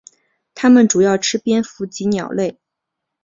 [0.55, 2.59] 它们主要吃蝙蝠及鸟类。